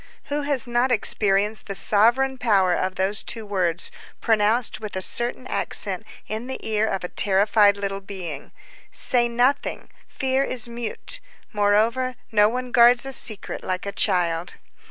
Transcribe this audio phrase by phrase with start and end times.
[0.29, 5.45] Who has not experienced the sovereign power of those two words, pronounced with a certain
[5.45, 8.51] accent in the ear of a terrified little being:
[8.91, 9.79] _Say nothing!_
[10.11, 11.19] Fear is mute.
[11.53, 14.55] Moreover, no one guards a secret like a child.